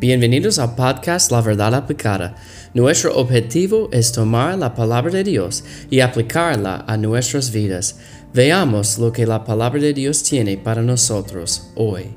Bienvenidos 0.00 0.60
al 0.60 0.76
podcast 0.76 1.32
La 1.32 1.40
Verdad 1.40 1.74
Aplicada. 1.74 2.36
Nuestro 2.72 3.16
objetivo 3.16 3.88
es 3.90 4.12
tomar 4.12 4.56
la 4.56 4.72
palabra 4.72 5.10
de 5.10 5.24
Dios 5.24 5.64
y 5.90 5.98
aplicarla 5.98 6.84
a 6.86 6.96
nuestras 6.96 7.50
vidas. 7.50 7.98
Veamos 8.32 8.96
lo 9.00 9.10
que 9.10 9.26
la 9.26 9.42
palabra 9.42 9.80
de 9.80 9.92
Dios 9.92 10.22
tiene 10.22 10.56
para 10.56 10.82
nosotros 10.82 11.72
hoy. 11.74 12.14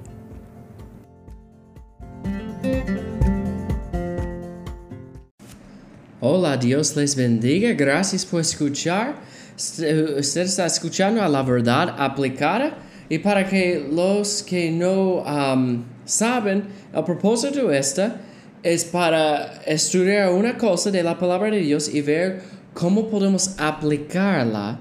Hola, 6.19 6.57
Dios 6.57 6.95
les 6.95 7.15
bendiga. 7.15 7.73
Gracias 7.73 8.27
por 8.27 8.41
escuchar. 8.41 9.15
Usted 9.57 10.41
está 10.41 10.67
escuchando 10.67 11.23
a 11.23 11.27
la 11.27 11.41
verdad 11.41 11.95
aplicada. 11.97 12.77
Y 13.09 13.17
para 13.17 13.49
que 13.49 13.89
los 13.91 14.43
que 14.43 14.69
no 14.69 15.23
um, 15.23 15.83
saben, 16.11 16.65
el 16.93 17.03
propósito 17.03 17.67
de 17.67 17.79
esta 17.79 18.17
es 18.63 18.83
para 18.85 19.61
estudiar 19.65 20.31
una 20.33 20.57
cosa 20.57 20.91
de 20.91 21.03
la 21.03 21.17
palabra 21.17 21.51
de 21.51 21.59
Dios 21.59 21.93
y 21.93 22.01
ver 22.01 22.41
cómo 22.73 23.07
podemos 23.07 23.55
aplicarla 23.57 24.79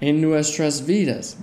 en 0.00 0.20
nuestras 0.20 0.84
vidas. 0.84 1.36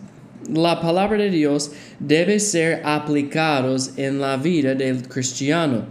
La 0.49 0.81
palabra 0.81 1.17
de 1.17 1.29
Dios 1.29 1.71
debe 1.99 2.39
ser 2.39 2.81
aplicados 2.83 3.97
en 3.97 4.19
la 4.19 4.35
vida 4.35 4.75
del 4.75 5.07
cristiano. 5.07 5.85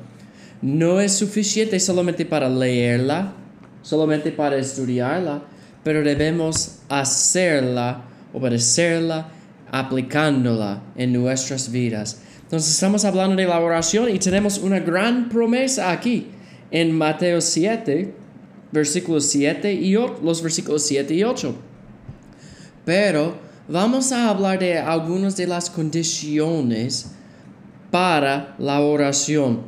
No 0.60 1.00
es 1.00 1.12
suficiente 1.14 1.80
solamente 1.80 2.27
para 2.27 2.48
leerla, 2.48 3.33
solamente 3.80 4.30
para 4.30 4.58
estudiarla, 4.58 5.42
pero 5.83 6.05
debemos 6.05 6.80
hacerla, 6.88 8.05
obedecerla, 8.34 9.28
aplicándola 9.73 10.83
en 10.95 11.12
nuestras 11.15 11.73
vidas. 11.73 12.21
Entonces 12.43 12.75
estamos 12.75 13.05
hablando 13.07 13.37
de 13.37 13.47
la 13.47 13.59
oración 13.59 14.15
y 14.15 14.19
tenemos 14.19 14.59
una 14.59 14.79
gran 14.79 15.31
promesa 15.31 15.91
aquí 15.91 16.29
en 16.70 16.97
Mateo 16.97 17.41
7, 17.41 18.14
versículos 18.70 19.27
7 19.31 19.73
y 19.73 19.97
8, 19.97 20.20
los 20.23 20.42
versículos 20.42 20.83
7 20.87 21.14
y 21.14 21.25
8. 21.25 21.55
Pero 22.84 23.34
vamos 23.67 24.12
a 24.12 24.29
hablar 24.29 24.59
de 24.59 24.79
algunas 24.79 25.37
de 25.37 25.47
las 25.47 25.70
condiciones 25.70 27.12
para 27.91 28.55
la 28.59 28.81
oración. 28.81 29.62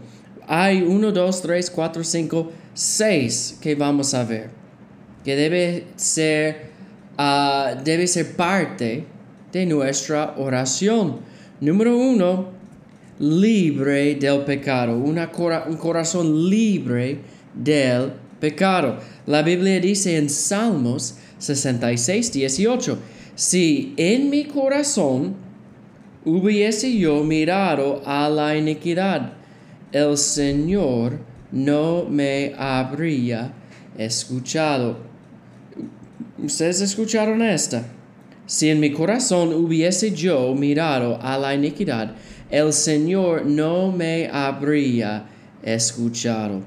Hay 0.46 0.82
1, 0.82 1.12
2, 1.12 1.42
3, 1.42 1.70
4, 1.70 2.04
5, 2.04 2.52
6 2.74 3.58
que 3.62 3.74
vamos 3.74 4.12
a 4.12 4.24
ver. 4.24 4.50
Que 5.24 5.34
debe 5.34 5.86
ser, 5.96 6.72
uh, 7.18 7.82
debe 7.82 8.06
ser 8.06 8.36
parte 8.36 9.13
de 9.54 9.66
nuestra 9.66 10.34
oración. 10.36 11.20
Número 11.60 11.96
uno, 11.96 12.48
libre 13.20 14.16
del 14.16 14.40
pecado, 14.40 14.98
una 14.98 15.30
un 15.68 15.76
corazón 15.76 16.50
libre 16.50 17.20
del 17.54 18.12
pecado. 18.40 18.98
La 19.26 19.42
Biblia 19.42 19.78
dice 19.78 20.16
en 20.16 20.28
Salmos 20.28 21.14
66, 21.38 22.32
18, 22.32 22.98
si 23.36 23.94
en 23.96 24.28
mi 24.28 24.44
corazón 24.44 25.36
hubiese 26.24 26.98
yo 26.98 27.22
mirado 27.22 28.02
a 28.04 28.28
la 28.28 28.56
iniquidad, 28.56 29.34
el 29.92 30.18
Señor 30.18 31.20
no 31.52 32.06
me 32.10 32.52
habría 32.58 33.54
escuchado. 33.96 34.96
¿Ustedes 36.42 36.80
escucharon 36.80 37.40
esta? 37.40 37.84
Si 38.46 38.68
en 38.68 38.80
mi 38.80 38.92
corazón 38.92 39.54
hubiese 39.54 40.12
yo 40.12 40.54
mirado 40.54 41.18
a 41.22 41.38
la 41.38 41.54
iniquidad, 41.54 42.14
el 42.50 42.72
Señor 42.72 43.46
no 43.46 43.90
me 43.90 44.28
habría 44.30 45.26
escuchado. 45.62 46.60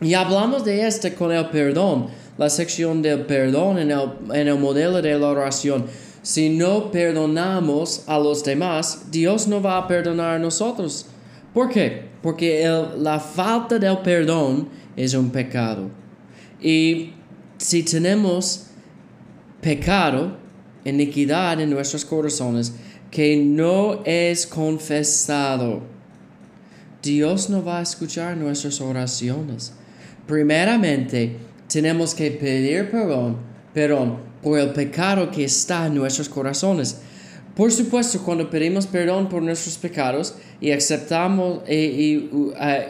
Y 0.00 0.14
hablamos 0.14 0.64
de 0.64 0.86
esto 0.86 1.08
con 1.16 1.32
el 1.32 1.46
perdón, 1.46 2.08
la 2.36 2.50
sección 2.50 3.02
del 3.02 3.22
perdón 3.22 3.78
en 3.78 3.90
el, 4.48 4.58
modelo 4.58 5.00
de 5.00 5.18
la 5.18 5.28
oración. 5.28 5.86
Si 6.22 6.50
no 6.50 6.90
perdonamos 6.90 8.04
a 8.06 8.18
los 8.18 8.44
demás, 8.44 9.06
Dios 9.10 9.48
no 9.48 9.62
va 9.62 9.78
a 9.78 9.88
perdonar 9.88 10.36
a 10.36 10.38
nosotros. 10.38 11.06
¿Por 11.54 11.70
qué? 11.70 12.08
Porque 12.22 12.68
la 12.98 13.18
falta 13.18 13.78
del 13.78 13.98
perdón 13.98 14.68
es 14.96 15.14
un 15.14 15.30
pecado. 15.30 15.88
Y 16.60 17.12
si 17.56 17.82
tenemos 17.82 18.66
pecado, 19.60 20.36
iniquidad 20.84 21.60
en 21.60 21.70
nuestros 21.70 22.04
corazones 22.04 22.72
que 23.10 23.36
no 23.36 24.02
es 24.04 24.46
confesado. 24.46 25.82
Dios 27.02 27.48
no 27.48 27.64
va 27.64 27.78
a 27.78 27.82
escuchar 27.82 28.36
nuestras 28.36 28.80
oraciones. 28.80 29.72
Primeramente, 30.26 31.36
tenemos 31.68 32.14
que 32.14 32.30
pedir 32.30 32.90
perdón, 32.90 33.36
perdón 33.72 34.18
por 34.42 34.58
el 34.58 34.70
pecado 34.70 35.30
que 35.30 35.44
está 35.44 35.86
en 35.86 35.94
nuestros 35.94 36.28
corazones. 36.28 37.00
Por 37.54 37.72
supuesto, 37.72 38.22
cuando 38.22 38.48
pedimos 38.48 38.86
perdón 38.86 39.28
por 39.28 39.42
nuestros 39.42 39.78
pecados 39.78 40.34
y 40.60 40.70
aceptamos, 40.70 41.68
y, 41.68 42.30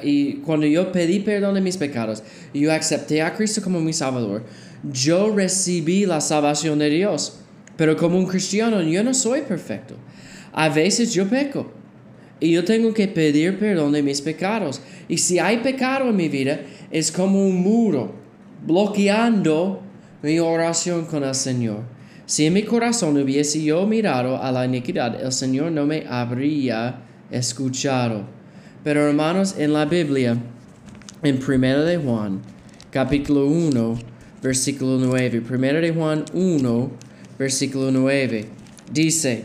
y, 0.03 0.43
cuando 0.45 0.67
yo 0.67 0.93
pedí 0.93 1.21
perdón 1.21 1.55
de 1.55 1.63
mis 1.63 1.79
pecados, 1.79 2.23
yo 2.53 2.71
acepté 2.73 3.23
a 3.23 3.35
Cristo 3.35 3.63
como 3.63 3.81
mi 3.81 3.95
Salvador, 3.95 4.43
yo 4.93 5.35
recibí 5.35 6.05
la 6.05 6.21
salvación 6.21 6.79
de 6.81 6.91
Dios. 6.91 7.39
Pero 7.79 7.97
como 7.97 8.19
un 8.19 8.27
cristiano 8.27 8.83
yo 8.83 9.05
no 9.05 9.15
soy 9.15 9.43
perfecto. 9.43 9.95
A 10.53 10.69
veces 10.69 11.15
yo 11.15 11.29
peco. 11.29 11.71
Y 12.41 12.51
yo 12.51 12.65
tengo 12.65 12.93
que 12.93 13.07
pedir 13.07 13.57
perdón 13.59 13.93
de 13.93 14.03
mis 14.03 14.21
pecados. 14.21 14.81
Y 15.09 15.19
si 15.19 15.39
hay 15.39 15.59
pecado 15.59 16.11
en 16.11 16.17
mi 16.17 16.29
vida, 16.29 16.61
es 16.91 17.13
como 17.13 17.47
un 17.47 17.63
muro 17.63 18.13
bloqueando 18.67 19.81
mi 20.23 20.41
oración 20.41 21.05
con 21.05 21.23
el 21.23 21.37
Señor. 21.37 21.83
Si 22.27 22.47
en 22.47 22.53
mi 22.53 22.65
corazón 22.65 23.17
hubiese 23.17 23.63
yo 23.63 23.87
mirado 23.87 24.43
a 24.43 24.51
la 24.51 24.65
iniquidad, 24.65 25.21
el 25.23 25.33
Señor 25.33 25.71
no 25.71 25.87
me 25.87 26.05
habría 26.09 27.01
escuchado. 27.31 28.25
Pero 28.83 29.07
hermanos, 29.07 29.55
en 29.57 29.73
la 29.73 29.85
Biblia, 29.85 30.37
en 31.23 31.39
1 31.41 31.85
de 31.85 31.97
Juan, 31.97 32.41
capítulo 32.91 33.47
1, 33.47 33.99
versículo 34.43 34.99
9, 34.99 35.43
1 35.49 35.81
de 35.81 35.93
Juan 35.93 36.25
1, 36.33 36.91
versículo 37.39 37.91
9. 37.91 38.47
Dice, 38.93 39.45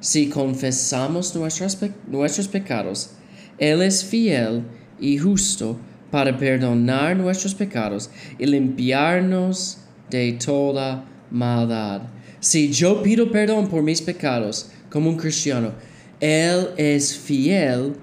si 0.00 0.28
confesamos 0.28 1.34
nuestros, 1.34 1.78
nuestros 2.06 2.48
pecados, 2.48 3.10
Él 3.58 3.82
es 3.82 4.04
fiel 4.04 4.64
y 5.00 5.18
justo 5.18 5.78
para 6.10 6.36
perdonar 6.36 7.16
nuestros 7.16 7.54
pecados 7.54 8.10
y 8.38 8.46
limpiarnos 8.46 9.78
de 10.10 10.32
toda 10.32 11.04
maldad. 11.30 12.02
Si 12.40 12.70
yo 12.70 13.02
pido 13.02 13.30
perdón 13.30 13.68
por 13.68 13.82
mis 13.82 14.02
pecados 14.02 14.70
como 14.90 15.08
un 15.08 15.16
cristiano, 15.16 15.72
Él 16.20 16.68
es 16.76 17.16
fiel 17.16 17.94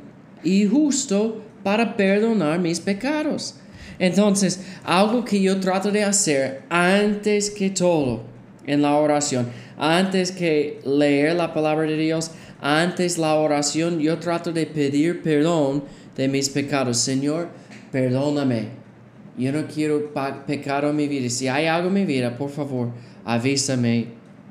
y 0.43 0.65
justo 0.65 1.43
para 1.61 1.95
perdonar 1.95 2.59
mis 2.59 2.79
pecados. 2.79 3.55
Entonces, 3.99 4.61
algo 4.85 5.25
que 5.25 5.41
yo 5.41 5.59
trato 5.59 5.91
de 5.91 6.05
hacer 6.05 6.63
antes 6.69 7.49
que 7.49 7.69
todo 7.69 8.23
en 8.65 8.81
la 8.81 8.95
oración. 8.95 9.47
Antes 9.77 10.31
que 10.31 10.79
leer 10.85 11.35
la 11.35 11.53
palabra 11.53 11.87
de 11.87 11.97
Dios, 11.97 12.31
antes 12.61 13.17
la 13.17 13.35
oración, 13.35 13.99
yo 13.99 14.17
trato 14.19 14.51
de 14.51 14.65
pedir 14.65 15.21
perdón 15.21 15.83
de 16.15 16.27
mis 16.27 16.49
pecados. 16.49 16.97
Señor, 16.97 17.49
perdóname. 17.91 18.79
Yo 19.37 19.53
no 19.53 19.65
quiero 19.67 20.11
pecar 20.45 20.83
en 20.83 20.95
mi 20.95 21.07
vida. 21.07 21.29
Si 21.29 21.47
hay 21.47 21.67
algo 21.67 21.87
en 21.87 21.93
mi 21.93 22.05
vida, 22.05 22.37
por 22.37 22.49
favor, 22.49 22.89
avísame 23.23 24.07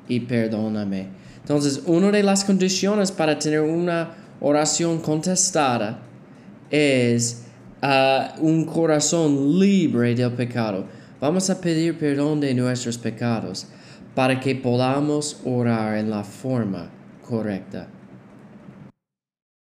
y 0.09 0.21
perdóname. 0.21 1.09
Entonces, 1.43 1.83
una 1.85 2.11
de 2.11 2.23
las 2.23 2.45
condiciones 2.45 3.13
para 3.13 3.39
tener 3.39 3.61
una 3.61 4.15
oración 4.41 5.01
contestada 5.01 6.01
es 6.71 7.43
uh, 7.83 8.43
un 8.45 8.65
corazón 8.65 9.59
libre 9.59 10.15
del 10.15 10.33
pecado. 10.33 10.87
Vamos 11.21 11.51
a 11.51 11.61
pedir 11.61 11.99
perdón 11.99 12.41
de 12.41 12.55
nuestros 12.55 12.97
pecados 12.97 13.67
para 14.19 14.41
que 14.41 14.57
podamos 14.57 15.41
orar 15.45 15.97
en 15.97 16.11
la 16.11 16.25
forma 16.25 16.91
correcta. 17.25 17.87